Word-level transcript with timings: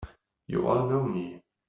You 0.47 0.67
all 0.67 0.87
know 0.89 1.03
me! 1.03 1.43